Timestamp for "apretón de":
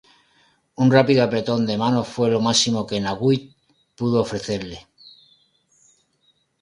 1.23-1.77